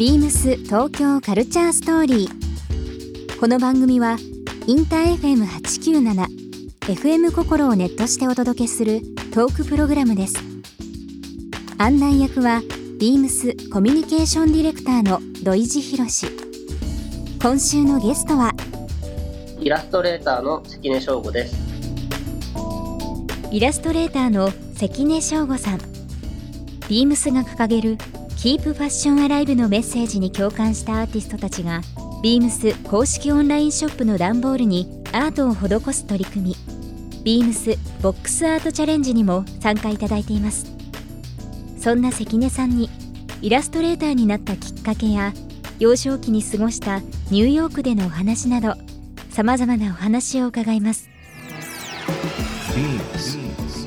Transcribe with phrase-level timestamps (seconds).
[0.00, 3.38] ビームス東京カルチャーストーリー。
[3.38, 4.16] この番組は
[4.66, 6.26] インター FM897
[6.80, 9.02] FM 心をネットしてお届けする
[9.34, 10.36] トークプログラムです。
[11.76, 12.62] 案内役は
[12.98, 16.08] ビームスコミュニケーションディレクターの土井博。
[16.08, 16.28] 志
[17.42, 18.54] 今週のゲストは
[19.58, 21.54] イラストレーターの関根翔吾です。
[23.50, 25.78] イラストレーターの関根翔吾さん。
[26.88, 27.98] ビームスが掲げる
[28.40, 31.82] Keep Fashion Alive のメッセージに共感したアーティストたちが
[32.22, 36.56] ビームス公式オンラインショップの段ボールにアートを施す取り組み。
[37.22, 40.64] ビームス Box Art Challenge にも参加いただいています。
[41.78, 42.88] そんな関根さんに
[43.42, 45.34] イラストレーターになったきっかけや
[45.78, 48.74] 幼少期に過ごしたニューヨークでのお話など
[49.28, 51.10] さまざまなお話を伺います。
[52.72, 53.38] BEAMS.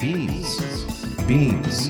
[0.00, 0.80] BEAMS.
[1.28, 1.89] Beams.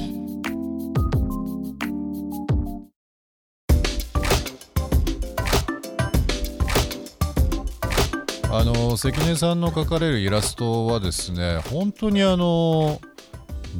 [8.53, 12.99] あの関根さんの描かれるイラストはですね本当にあの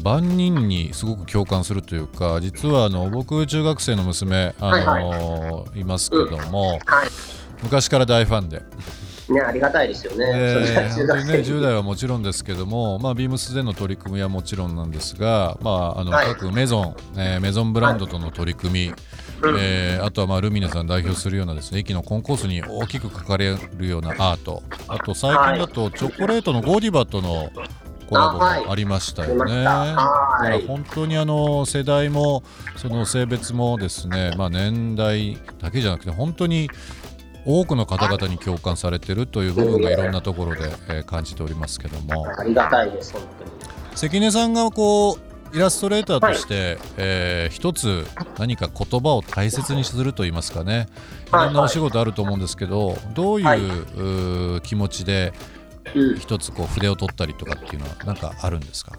[0.02, 5.84] 万人にすごく共感するというか実はあの僕中学生の娘あの、はい、い。
[5.84, 6.94] ますけども、うん。
[6.94, 7.10] はい、
[7.64, 8.64] 昔から大ファンで。
[9.30, 10.26] ね、ありがたいですよね。
[10.30, 18.94] えー、本ね、10代はもちろんですけども、まあ、ビームスでの取り組みはもちろんなんですが、まあ、あの、はい、各メゾン、えー、メゾンブランドとの取り組み、
[19.58, 24.64] えー、あとはまあルミネさん代表するようなですね駅のコンコースに大きく書かれるようなアート。
[24.88, 27.52] あと最近だとチョコレートのゴディバとの
[28.10, 29.64] コラボもありましたよね。
[29.64, 32.44] だから本当にあの世代も
[32.76, 36.70] その性別もですね、まあ、年代だけじゃなくて本当に
[37.46, 42.28] 多くの方々に共感されているという部分がいろんなところで、え感じておりますけども。
[42.38, 43.52] ありがたいです本当に。
[43.96, 48.06] 関根さんがこうイラストレーターとして、はい、えー、一つ
[48.40, 50.88] 何か言葉を大切にすると言いますかね。
[51.28, 51.32] い。
[51.32, 55.34] ろんなお仕事あると思うんですけど、どういう、はい、気持ちで
[56.20, 58.94] 一つこう筆を取ったりとかっていうのは何かあるんですか？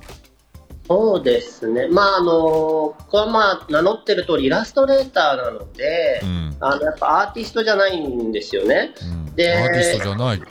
[0.88, 8.92] そうですね、まああのこれはまあ名乗ってる通りイラストレーターなので、うん、あのやっぱアーティストじゃないんですよね。
[9.00, 10.44] うん、でアーティストじゃない、うん、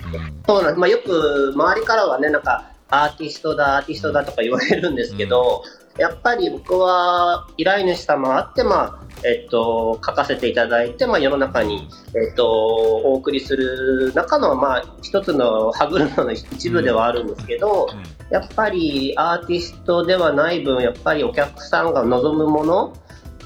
[0.47, 5.63] そうなんまあ、よく周りからはねなんかアーティストだアーティストだとか言われるんですけど、
[5.97, 17.87] やっぱり僕は依頼主様あって、まあえっと、書かせていただいて、まあ、世の中に、えっと、お送りする中の、まあ、一つの歯車の 一部ではあるんですけど、
[18.29, 22.93] やっぱりアーティストではない分やっぱりお客さんが望むもの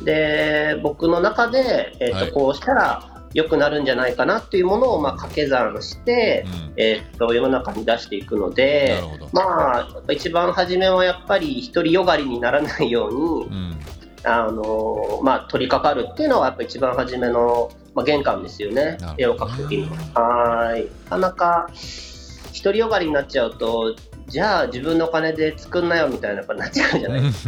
[0.04, 8.98] で僕の中で、えっとこうしたら良くなるんじゃないかなっていうものをまあ掛け算して、うん、えー、っと世の中に出していくので、
[9.34, 13.80] まあ、一番初めはやっぱり独りよがりにならないように、うん、
[14.24, 19.90] あのまあ、取り掛かるっていうのはやっぱ一番初めの、まあ、玄関ですよね、絵を描くときに。
[20.14, 20.88] はい。
[21.10, 21.70] なかなか
[22.64, 23.96] 独りよがりになっちゃうと
[24.28, 27.46] じゃあ自分のお金で作んなよみたいなことになっちゃうじゃないです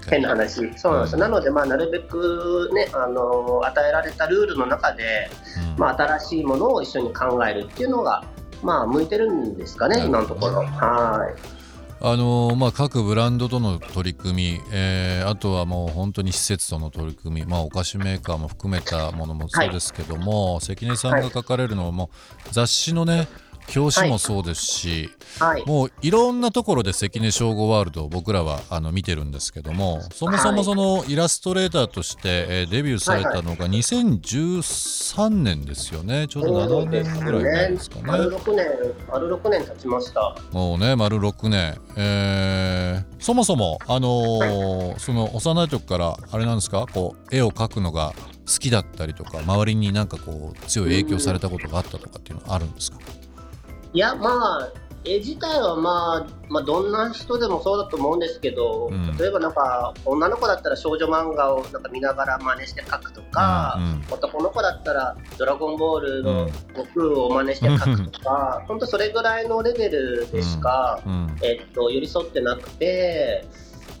[0.00, 0.10] か。
[0.10, 0.78] 変な話。
[0.78, 5.30] そうなんです、うん、なので、まあ、なるべく、ね、あの与えられたルールの中で、
[5.74, 8.24] うん、まあ、新しいものを一緒に考えるっていうのが、
[8.62, 10.04] まあ、向いてるんですかね。
[10.04, 10.62] 今のところ。
[10.62, 11.60] はい。
[12.02, 22.08] あのまあ、各ブランドとの取り組み、えー、あとはもう本当に施設との取り組み、まあ、お菓子メーカーも含めたものもそうですけども、はい、関根さんが書かれるのはも
[22.46, 23.28] う雑誌のね
[23.74, 36.26] 表紙もそうですし、はい、もういろんなところで関根省吾ワールドを僕らはあの見てるんですけどもそもそもそのイラストレーターとして、えー、デビューされたのが2013年ですよね。
[36.28, 38.02] ちょうど7年ぐらい前ですかね。
[38.06, 38.66] 丸6年
[39.10, 40.36] 丸6年経ちました。
[40.52, 46.86] もうね丸6年、えー、そもそもあのーはい、その幼い時からあれなんですか？
[46.92, 48.12] こう絵を描くのが
[48.46, 52.98] 好きだったりとか周りになんかこう強い影響されたことがあったとかっていうのはあるんですか、
[53.92, 54.72] いや、まあ、
[55.04, 71.12] 絵自体は、まあ、まあ、どんな人でもそうだと思うんですけど、うん、例えばなんか、女の子だったら少女漫画をなんか見ながら真似して描くとか、うんうん、男の子だったらドラゴンボールの悟空を真似して描くとか、 本、当、それぐらいのレベルでしか、うん。
[71.12, 73.46] うん、えっと、寄り添ってなくて、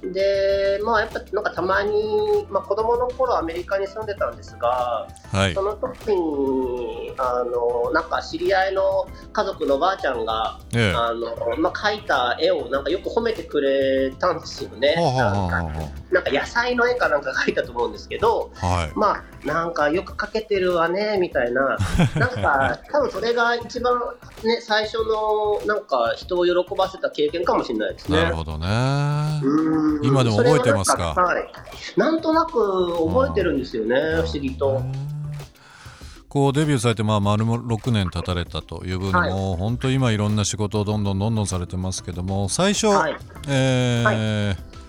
[0.02, 5.54] で、まあ、やっぱなんかたまに、まあ、子供の頃アメリカに住んでたんですが、はい。
[5.54, 10.94] その時にあのなんか知り合いの家族のばあちゃんが、ええ。
[10.94, 14.94] あのまあ、描いた絵をなんかよく褒めてくれたんですよね。
[16.10, 18.92] なんか野菜の絵かなんか描いたと思うんですけど、あはい。
[18.96, 21.76] まあなんかよく描けてるわねみたいな、
[22.16, 23.98] なんか多分それが一番
[24.42, 28.22] ね最初のなんか人を喜ばせた経験かもしれないですね。
[28.22, 28.66] なるほどね。
[29.42, 30.04] うん。
[30.04, 31.14] 今でも覚えてますか？
[31.14, 31.50] はい、
[31.96, 34.82] なんとなく覚えてるんですよね、不思議と。
[36.30, 39.30] こうデビューされてまあ丸も6年経たれたという分はい。
[39.30, 43.16] もう本当今いろんな仕事をどんどんどんどんされてますけども最初、はい。
[43.48, 44.80] えー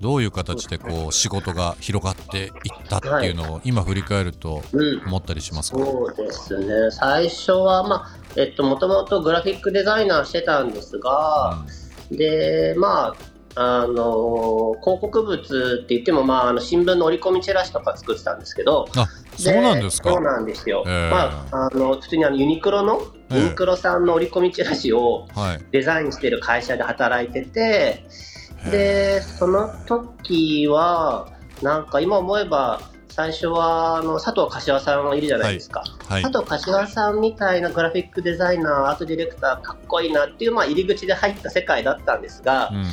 [0.00, 2.52] どういう形でこう仕事が広がっていっ
[2.90, 5.02] たっていうのを今振り返るとうん。
[5.06, 11.64] 思ったりしますか、そうですね、最初は、まあえっと、もともとグラフィックデザイナーしてたんですが、
[12.10, 13.16] で、まあ、
[13.56, 20.10] あの広告物って言っても、まあ、あの新聞の折り込みチラシとか作ってたんですけど、あそうなんですか？
[20.10, 21.10] そうなんですよ、ええ。
[21.10, 23.38] まあ、あの普通にあのユニクロの、ええ。
[23.38, 25.64] ユニクロさんの折り込みチラシをはい。
[25.70, 28.04] デザインしてる会社で働いてて、
[28.66, 31.28] へでその時は
[31.62, 36.22] なんか今思えば最初はあの佐藤柏さんいるじゃないですか、はい。
[36.22, 42.84] 佐藤柏さんみたいなグラフィックデザイナーアートディレクターかっこいいなっていう、まあ、入り口で入った世界だったんですが、うん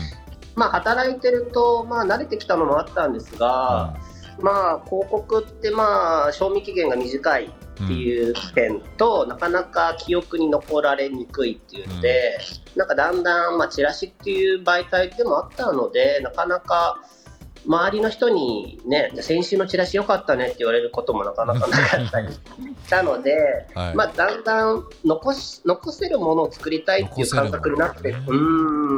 [0.61, 3.97] まあ、働いてると、まあ、慣れてきたのもあったんですが、
[4.41, 12.37] まあ、広告って、まあ、賞味期限が短いっていう点と、なかなか記憶に残られにくいっていうので、
[12.75, 16.99] なんかだんだん、まあ、チラシっていう媒体でもあったのでなかなか
[17.65, 22.39] 周りの人にね先週のチラシ良かったねって言われることもなかなかなかったりし
[22.89, 23.95] たので、はい。
[23.95, 28.43] まあ、だんだん残し残せるものを作りたいっていう感覚になって、残せるも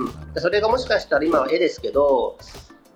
[0.04, 0.14] うん。
[0.38, 2.38] それがもしかしたら今は絵ですけど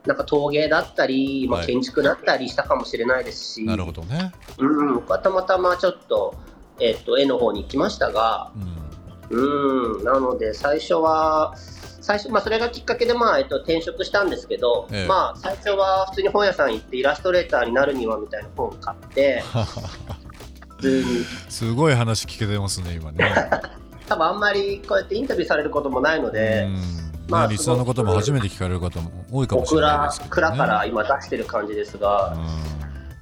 [0.06, 1.68] なんか陶芸だったり、まあ、はい。
[1.68, 6.36] 建築だったりしたかもしれないですし、なるほどね、うん、僕はたまたまちょっと,、
[6.80, 8.88] えっと絵の方に行きましたが、うん。
[9.30, 11.54] うん、なので最初は
[12.07, 19.44] 最初、まあ、それがきっかけで、まあえっと、転職したんですけど、ええまあ、最初は普通に本屋さん行ってイラストレーターになるにはみたいな本を買って
[20.77, 23.30] 普通にすごい話聞けてますね今ね。
[24.07, 30.31] 多分あんまりこうやってインタビューされることもないので、うんまあねリスナーの方も初めて聞かれる方も多いかもしれないですけど、ね。
[30.31, 32.38] 蔵から今出してる感じですが、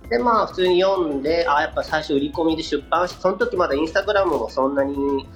[0.06, 5.28] うでまあ普通に読んであやっぱ最初売り込みで出版しその時まだインスタグラムもそんなに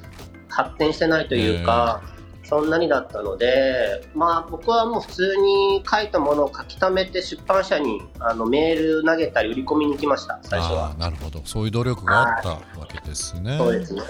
[0.50, 2.04] 発展してないというか、
[2.50, 10.96] そんなにだったのでまあ僕はもう普通に書いたものを書き溜めて出版社にあのメール投げたり売り込みに行きました最初は。
[10.98, 11.42] なるほど。
[11.46, 13.58] そういう努力があったわけですね。
[13.58, 14.02] そうですね。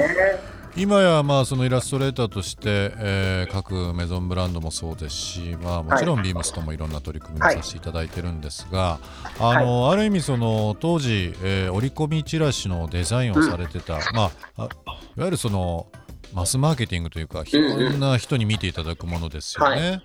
[0.76, 9.00] 今やまあそのイラストレーターとして、えー各メゾンブランドもそうですし、まあ、もちろんビームスともいろんな取り組みをさせていただいてるんですが、
[9.40, 15.88] あのある意味その当時、えー折り込みチラシのデザインをされてた、まあ、あいわゆるその
[16.34, 20.02] マスマーケティングというかいろんな人に見ていただくものですよね。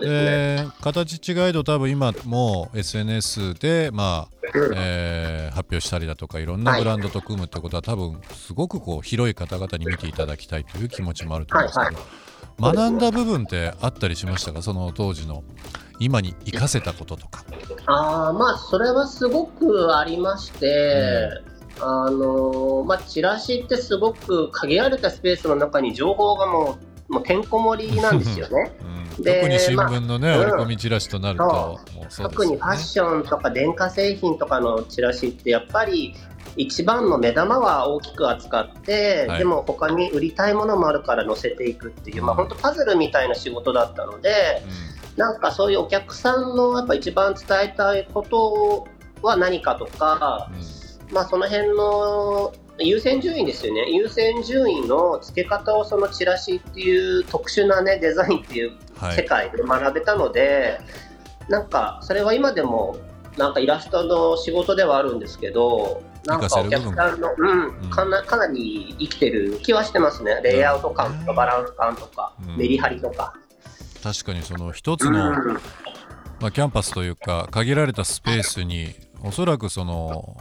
[0.00, 4.36] で形違いど多分今もう SNS で、まあ
[4.76, 12.06] えー発表したりだとかいろんなブランドと組むってことは多分すごくこう広い方々に見ていただきたいという気持ちもあると思うんですけど、はい
[12.60, 14.62] 学んだ部分ってあったりしましたか？
[14.62, 15.42] その当時の
[15.98, 17.44] 今に生かせたこととか。
[17.86, 21.30] あーまあそれはすごくありまして、
[21.80, 26.78] あのまあ、チラシってすごく限られたスペースの中に情報がも
[27.08, 28.72] うもうてんこ盛りなんですよね。
[29.18, 32.08] うん、で特に新聞のね、まあ折り込みチラシとなると、ね。
[32.16, 36.14] 特にファッションとか電化製品とかのチラシってやっぱり
[36.56, 39.38] 一番の目玉は大きく扱って、はい。
[39.38, 44.62] でも他に売りたいものもあるから載せていくっていう、まあ、うん本当パズルみたいな仕事だったので
[45.16, 48.86] なんかそういうお客さんのやっぱ一番伝えたいこと
[49.22, 50.73] は何かとか、うんうん
[51.14, 53.88] まあ、その辺の優先順位ですよね。
[53.90, 59.16] 優先順位の付け方をそのチラシっていう特殊な、ね、デザインっていうはい。
[59.16, 60.80] 世界で学べたので、
[61.48, 62.96] なんかそれは今でも
[63.36, 67.90] なんかイラストの仕事ではあるんですけどなんかお客さんの、うんうん。
[67.90, 70.40] かなかなり生きてる気はしてますね。
[70.42, 72.56] レイアウト感とかバランス感とか、うん。
[72.56, 73.34] メリハリとか。
[74.02, 75.12] 確かにその一つうん。
[75.12, 75.32] の、
[76.40, 80.36] まあ、キャンパスというか限られたスペースにおそらくその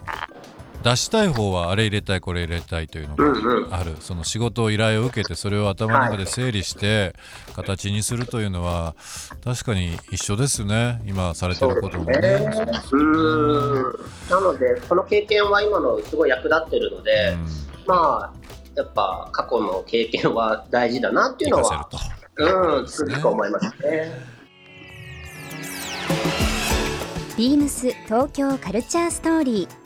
[0.83, 3.69] 出したい方はあれ入れたいこれ入れたいというのうんうん。
[3.69, 7.15] がある、その仕事を依頼を受けてそれを頭の中で整理して
[7.55, 8.95] 形にするというのは
[9.43, 11.01] 確かに一緒ですね。
[11.05, 12.13] 今されてることもね。
[12.53, 13.83] そうですうん。
[14.29, 17.47] なので、この経験は今のすごい役立ってるので、うん。
[17.87, 18.33] まあ、
[18.75, 21.89] やっぱ過去の経験は大事だなっていうのは。
[22.35, 24.11] うん、つくづく思いますね。
[27.37, 29.82] ビームス東京カルチャーストーリー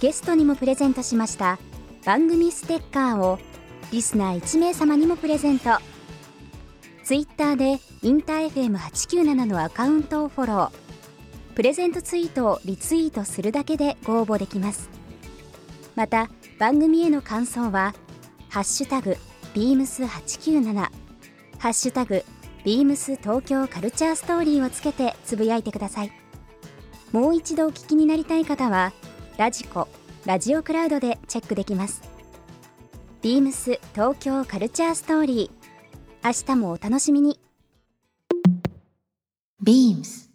[0.00, 1.58] ゲストにもプレゼントしました。
[2.04, 3.38] 番組ステッカーを
[3.90, 5.70] リスナー1名様にもプレゼント。
[7.02, 10.70] ツイッターでインター FM897 のアカウントをフォロー。
[11.54, 14.90] プレゼントツイートをリツイートするだけでご応募できます。
[15.94, 17.94] また番組への感想は
[18.50, 19.16] 「ハッシュタグ
[19.54, 20.74] ビームス897」
[21.58, 22.22] 「ハッシュタグ
[22.64, 26.12] ビームス東京カルチャーストーリー」をつけてつぶやいてください。
[27.12, 28.92] もう一度お聞きになりたい方は
[29.38, 29.85] ラジコ
[30.26, 32.02] ラジオクラウドでチェックできます
[33.22, 37.38] ビームス東京カルチャーストーリー明日もお楽しみに
[39.62, 40.26] beams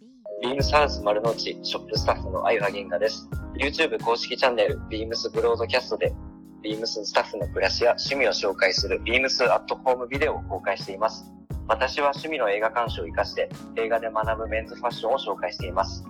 [0.42, 3.28] ビームスハウス丸の内ショップスタッフの相葉源賀です。
[3.54, 6.12] YouTube 公式チャンネルビームスブロードキャストで
[6.62, 11.30] ビームススタッフの暮らしや趣味を紹介するビームスアットホームビデオを公開しています。
[11.68, 16.02] 私は趣味の映画鑑賞を活かして映画で学ぶメンズファッションを紹介しています。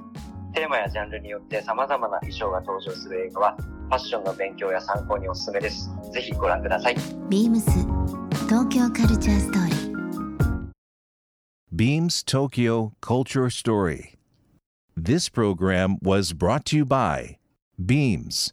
[0.52, 5.90] テーマやジャンルによって様々な衣装が登場する映画はファッションの勉強や参考におすすめです。
[6.12, 6.94] ぜひご覧ください。
[7.28, 7.62] beams
[8.48, 9.82] 東京カルチャーストーリー
[11.74, 14.14] Beams Tokyo Culture Story.
[14.94, 17.38] This program was brought to you by
[17.82, 18.52] Beams.